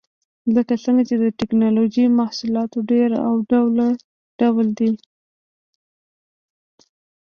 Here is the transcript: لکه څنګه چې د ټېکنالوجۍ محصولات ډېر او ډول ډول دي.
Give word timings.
لکه 0.55 0.73
څنګه 0.83 1.03
چې 1.09 1.15
د 1.23 1.25
ټېکنالوجۍ 1.39 2.05
محصولات 2.19 2.71
ډېر 2.91 3.09
او 3.27 3.33
ډول 3.51 3.77
ډول 4.39 4.67
دي. 4.79 4.91